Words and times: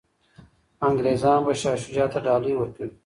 انګریزان 0.87 1.39
به 1.45 1.53
شاه 1.61 1.77
شجاع 1.83 2.07
ته 2.11 2.19
ډالۍ 2.25 2.53
ورکوي. 2.57 2.89